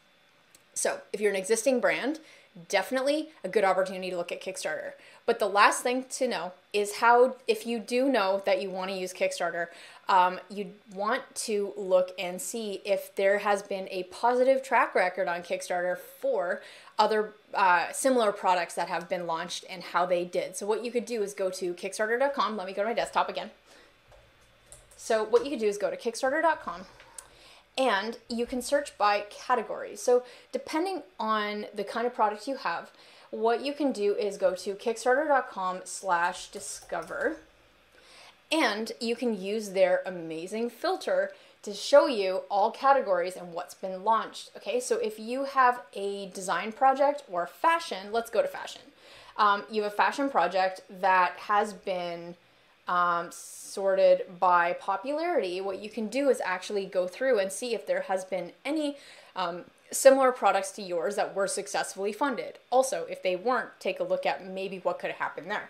So, 0.73 1.01
if 1.11 1.21
you're 1.21 1.29
an 1.29 1.37
existing 1.37 1.79
brand, 1.81 2.19
definitely 2.67 3.29
a 3.43 3.49
good 3.49 3.63
opportunity 3.63 4.09
to 4.09 4.17
look 4.17 4.31
at 4.31 4.41
Kickstarter. 4.41 4.93
But 5.25 5.39
the 5.39 5.47
last 5.47 5.81
thing 5.81 6.05
to 6.11 6.27
know 6.27 6.51
is 6.71 6.97
how, 6.97 7.35
if 7.47 7.65
you 7.65 7.79
do 7.79 8.09
know 8.09 8.41
that 8.45 8.61
you 8.61 8.69
want 8.69 8.91
to 8.91 8.97
use 8.97 9.13
Kickstarter, 9.13 9.67
um, 10.09 10.39
you 10.49 10.73
want 10.93 11.23
to 11.35 11.73
look 11.77 12.11
and 12.19 12.41
see 12.41 12.81
if 12.83 13.15
there 13.15 13.39
has 13.39 13.63
been 13.63 13.87
a 13.89 14.03
positive 14.03 14.61
track 14.61 14.95
record 14.95 15.27
on 15.27 15.41
Kickstarter 15.41 15.97
for 15.97 16.61
other 16.99 17.33
uh, 17.53 17.91
similar 17.91 18.31
products 18.31 18.73
that 18.75 18.89
have 18.89 19.07
been 19.07 19.25
launched 19.25 19.63
and 19.69 19.81
how 19.81 20.05
they 20.05 20.25
did. 20.25 20.57
So 20.57 20.65
what 20.65 20.83
you 20.83 20.91
could 20.91 21.05
do 21.05 21.23
is 21.23 21.33
go 21.33 21.49
to 21.51 21.73
Kickstarter.com. 21.73 22.57
Let 22.57 22.67
me 22.67 22.73
go 22.73 22.81
to 22.81 22.89
my 22.89 22.93
desktop 22.93 23.29
again. 23.29 23.51
So 24.97 25.23
what 25.23 25.43
you 25.43 25.51
could 25.51 25.59
do 25.59 25.67
is 25.67 25.77
go 25.77 25.89
to 25.89 25.97
Kickstarter.com 25.97 26.81
and 27.77 28.17
you 28.29 28.45
can 28.45 28.61
search 28.61 28.97
by 28.97 29.21
category. 29.29 29.95
So 29.95 30.23
depending 30.51 31.03
on 31.19 31.65
the 31.73 31.83
kind 31.83 32.05
of 32.05 32.13
product 32.13 32.47
you 32.47 32.57
have, 32.57 32.91
what 33.31 33.65
you 33.65 33.73
can 33.73 33.91
do 33.91 34.13
is 34.13 34.37
go 34.37 34.53
to 34.53 34.75
Kickstarter.com 34.75 35.81
slash 35.85 36.49
discover 36.49 37.37
and 38.51 38.91
you 38.99 39.15
can 39.15 39.39
use 39.39 39.69
their 39.69 40.01
amazing 40.05 40.69
filter 40.69 41.31
to 41.63 41.73
show 41.73 42.07
you 42.07 42.41
all 42.51 42.71
categories 42.71 43.35
and 43.35 43.53
what's 43.53 43.73
been 43.73 44.03
launched. 44.03 44.51
Okay, 44.57 44.79
so 44.79 44.97
if 44.97 45.17
you 45.17 45.45
have 45.45 45.81
a 45.93 46.29
design 46.33 46.71
project 46.71 47.23
or 47.31 47.47
fashion, 47.47 48.11
let's 48.11 48.29
go 48.29 48.41
to 48.41 48.47
fashion. 48.47 48.81
Um, 49.37 49.63
you 49.71 49.83
have 49.83 49.93
a 49.93 49.95
fashion 49.95 50.29
project 50.29 50.81
that 50.89 51.33
has 51.37 51.73
been 51.73 52.35
um, 52.87 53.29
sorted 53.31 54.23
by 54.39 54.73
popularity. 54.73 55.61
What 55.61 55.79
you 55.79 55.89
can 55.89 56.07
do 56.07 56.29
is 56.29 56.41
actually 56.43 56.85
go 56.85 57.07
through 57.07 57.39
and 57.39 57.51
see 57.51 57.73
if 57.73 57.87
there 57.87 58.01
has 58.01 58.25
been 58.25 58.51
any 58.65 58.97
um, 59.35 59.63
similar 59.89 60.31
products 60.31 60.71
to 60.71 60.81
yours 60.81 61.15
that 61.15 61.33
were 61.33 61.47
successfully 61.47 62.11
funded. 62.11 62.59
Also, 62.71 63.05
if 63.09 63.23
they 63.23 63.35
weren't, 63.35 63.69
take 63.79 63.99
a 63.99 64.03
look 64.03 64.25
at 64.25 64.45
maybe 64.45 64.79
what 64.79 64.99
could 64.99 65.11
have 65.11 65.19
happened 65.19 65.49
there. 65.49 65.69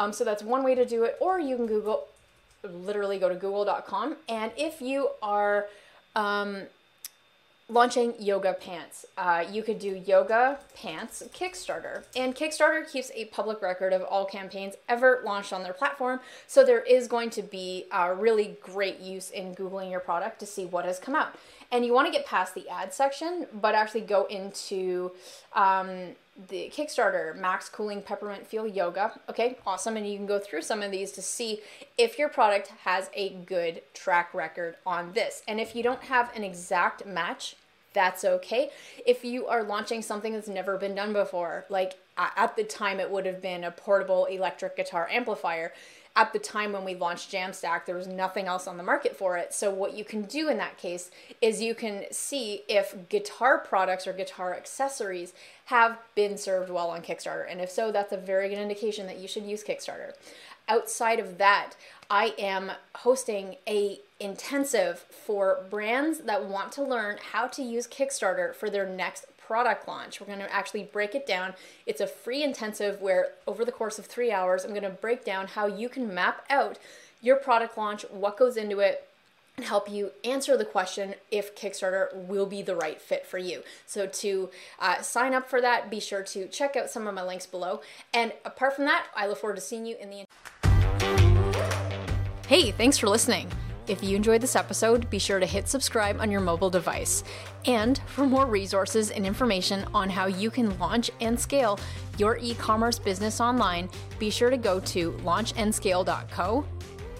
Um, 0.00 0.14
so 0.14 0.24
that's 0.24 0.42
one 0.42 0.64
way 0.64 0.74
to 0.74 0.86
do 0.86 1.04
it, 1.04 1.18
or 1.20 1.38
you 1.38 1.56
can 1.56 1.66
Google 1.66 2.08
literally 2.62 3.18
go 3.18 3.28
to 3.28 3.34
google.com. 3.34 4.16
And 4.30 4.50
if 4.56 4.80
you 4.80 5.10
are 5.20 5.66
um, 6.16 6.62
launching 7.68 8.14
yoga 8.18 8.54
pants, 8.54 9.04
uh, 9.18 9.44
you 9.52 9.62
could 9.62 9.78
do 9.78 10.02
yoga 10.06 10.58
pants 10.74 11.22
Kickstarter. 11.34 12.04
And 12.16 12.34
Kickstarter 12.34 12.90
keeps 12.90 13.10
a 13.14 13.26
public 13.26 13.60
record 13.60 13.92
of 13.92 14.02
all 14.02 14.24
campaigns 14.24 14.74
ever 14.88 15.20
launched 15.22 15.52
on 15.52 15.62
their 15.62 15.74
platform. 15.74 16.20
So 16.46 16.64
there 16.64 16.80
is 16.80 17.06
going 17.06 17.28
to 17.30 17.42
be 17.42 17.84
a 17.92 18.14
really 18.14 18.56
great 18.62 19.00
use 19.00 19.28
in 19.28 19.54
Googling 19.54 19.90
your 19.90 20.00
product 20.00 20.40
to 20.40 20.46
see 20.46 20.64
what 20.64 20.86
has 20.86 20.98
come 20.98 21.14
out. 21.14 21.34
And 21.70 21.84
you 21.84 21.92
want 21.92 22.06
to 22.06 22.12
get 22.12 22.24
past 22.24 22.54
the 22.54 22.66
ad 22.70 22.94
section, 22.94 23.46
but 23.60 23.74
actually 23.74 24.00
go 24.00 24.24
into 24.24 25.12
um, 25.52 26.16
the 26.48 26.70
Kickstarter 26.74 27.36
Max 27.36 27.68
Cooling 27.68 28.02
Peppermint 28.02 28.46
Feel 28.46 28.66
Yoga. 28.66 29.18
Okay, 29.28 29.58
awesome. 29.66 29.96
And 29.96 30.08
you 30.08 30.16
can 30.16 30.26
go 30.26 30.38
through 30.38 30.62
some 30.62 30.82
of 30.82 30.90
these 30.90 31.12
to 31.12 31.22
see 31.22 31.60
if 31.98 32.18
your 32.18 32.28
product 32.28 32.68
has 32.84 33.10
a 33.14 33.30
good 33.30 33.82
track 33.94 34.32
record 34.32 34.76
on 34.86 35.12
this. 35.12 35.42
And 35.46 35.60
if 35.60 35.74
you 35.74 35.82
don't 35.82 36.02
have 36.04 36.34
an 36.34 36.44
exact 36.44 37.06
match, 37.06 37.56
that's 37.92 38.24
okay. 38.24 38.70
If 39.04 39.24
you 39.24 39.46
are 39.46 39.64
launching 39.64 40.02
something 40.02 40.32
that's 40.32 40.48
never 40.48 40.76
been 40.78 40.94
done 40.94 41.12
before, 41.12 41.66
like 41.68 41.98
at 42.16 42.54
the 42.56 42.64
time 42.64 43.00
it 43.00 43.10
would 43.10 43.26
have 43.26 43.42
been 43.42 43.64
a 43.64 43.70
portable 43.70 44.26
electric 44.26 44.76
guitar 44.76 45.08
amplifier 45.10 45.72
at 46.16 46.32
the 46.32 46.38
time 46.38 46.72
when 46.72 46.84
we 46.84 46.94
launched 46.94 47.30
Jamstack, 47.30 47.86
there 47.86 47.94
was 47.94 48.06
nothing 48.06 48.46
else 48.46 48.66
on 48.66 48.76
the 48.76 48.82
market 48.82 49.16
for 49.16 49.36
it. 49.36 49.54
So, 49.54 49.70
what 49.70 49.94
you 49.94 50.04
can 50.04 50.22
do 50.22 50.48
in 50.48 50.58
that 50.58 50.76
case 50.76 51.10
is 51.40 51.62
you 51.62 51.74
can 51.74 52.04
see 52.10 52.62
if 52.68 53.08
guitar 53.08 53.58
products 53.58 54.06
or 54.06 54.12
guitar 54.12 54.54
accessories 54.54 55.32
have 55.66 55.98
been 56.14 56.36
served 56.36 56.70
well 56.70 56.90
on 56.90 57.02
Kickstarter. 57.02 57.46
And 57.48 57.60
if 57.60 57.70
so, 57.70 57.92
that's 57.92 58.12
a 58.12 58.16
very 58.16 58.48
good 58.48 58.58
indication 58.58 59.06
that 59.06 59.18
you 59.18 59.28
should 59.28 59.44
use 59.44 59.62
Kickstarter. 59.62 60.12
Outside 60.68 61.20
of 61.20 61.38
that, 61.38 61.74
I 62.10 62.34
am 62.38 62.72
hosting 62.96 63.56
a 63.68 64.00
intensive 64.18 64.98
for 64.98 65.64
brands 65.70 66.20
that 66.20 66.44
want 66.44 66.72
to 66.72 66.82
learn 66.82 67.18
how 67.32 67.46
to 67.48 67.62
use 67.62 67.86
Kickstarter 67.86 68.54
for 68.54 68.68
their 68.68 68.86
next 68.86 69.26
product 69.50 69.88
launch. 69.88 70.20
We're 70.20 70.28
going 70.28 70.38
to 70.38 70.54
actually 70.54 70.84
break 70.84 71.16
it 71.16 71.26
down. 71.26 71.54
It's 71.84 72.00
a 72.00 72.06
free 72.06 72.44
intensive 72.44 73.00
where 73.00 73.32
over 73.48 73.64
the 73.64 73.72
course 73.72 73.98
of 73.98 74.06
three 74.06 74.30
hours, 74.30 74.64
I'm 74.64 74.70
going 74.70 74.84
to 74.84 74.90
break 74.90 75.24
down 75.24 75.48
how 75.48 75.66
you 75.66 75.88
can 75.88 76.14
map 76.14 76.44
out 76.48 76.78
your 77.20 77.34
product 77.34 77.76
launch, 77.76 78.04
what 78.12 78.38
goes 78.38 78.56
into 78.56 78.78
it, 78.78 79.08
and 79.56 79.66
help 79.66 79.90
you 79.90 80.12
answer 80.22 80.56
the 80.56 80.64
question 80.64 81.16
if 81.32 81.56
Kickstarter 81.56 82.14
will 82.14 82.46
be 82.46 82.62
the 82.62 82.76
right 82.76 83.00
fit 83.00 83.26
for 83.26 83.38
you. 83.38 83.64
So, 83.86 84.06
to 84.06 84.50
uh, 84.78 85.02
sign 85.02 85.34
up 85.34 85.50
for 85.50 85.60
that, 85.60 85.90
be 85.90 85.98
sure 85.98 86.22
to 86.22 86.46
check 86.46 86.76
out 86.76 86.88
some 86.88 87.08
of 87.08 87.14
my 87.16 87.24
links 87.24 87.46
below. 87.46 87.80
And 88.14 88.32
apart 88.44 88.76
from 88.76 88.84
that, 88.84 89.06
I 89.16 89.26
look 89.26 89.38
forward 89.38 89.56
to 89.56 89.60
seeing 89.60 89.84
you 89.84 89.96
in 89.96 90.10
the. 90.10 90.24
Hey, 92.46 92.70
thanks 92.70 92.98
for 92.98 93.08
listening. 93.08 93.50
If 93.86 94.04
you 94.04 94.14
enjoyed 94.14 94.40
this 94.40 94.56
episode, 94.56 95.10
be 95.10 95.18
sure 95.18 95.40
to 95.40 95.46
hit 95.46 95.68
subscribe 95.68 96.20
on 96.20 96.30
your 96.30 96.40
mobile 96.40 96.70
device. 96.70 97.24
And 97.66 98.00
for 98.06 98.26
more 98.26 98.46
resources 98.46 99.10
and 99.10 99.26
information 99.26 99.84
on 99.94 100.08
how 100.08 100.26
you 100.26 100.50
can 100.50 100.78
launch 100.78 101.10
and 101.20 101.38
scale 101.38 101.78
your 102.18 102.38
e 102.40 102.54
commerce 102.54 102.98
business 102.98 103.40
online, 103.40 103.88
be 104.18 104.30
sure 104.30 104.50
to 104.50 104.56
go 104.56 104.80
to 104.80 105.12
launchandscale.co. 105.24 106.64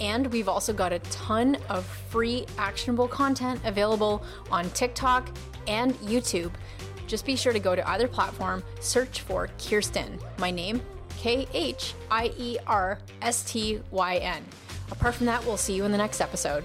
And 0.00 0.26
we've 0.28 0.48
also 0.48 0.72
got 0.72 0.92
a 0.92 0.98
ton 1.00 1.56
of 1.68 1.84
free 1.84 2.46
actionable 2.56 3.08
content 3.08 3.60
available 3.64 4.22
on 4.50 4.70
TikTok 4.70 5.28
and 5.66 5.94
YouTube. 5.96 6.52
Just 7.06 7.26
be 7.26 7.36
sure 7.36 7.52
to 7.52 7.58
go 7.58 7.74
to 7.74 7.88
either 7.90 8.06
platform, 8.06 8.62
search 8.80 9.22
for 9.22 9.48
Khierstyn, 9.58 10.20
my 10.38 10.50
name, 10.50 10.80
K 11.18 11.46
H 11.52 11.94
I 12.10 12.32
E 12.38 12.56
R 12.66 12.98
S 13.20 13.42
T 13.44 13.80
Y 13.90 14.16
N. 14.18 14.44
Apart 14.90 15.14
from 15.14 15.26
that, 15.26 15.44
we'll 15.44 15.56
see 15.56 15.74
you 15.74 15.84
in 15.84 15.92
the 15.92 15.98
next 15.98 16.20
episode. 16.20 16.64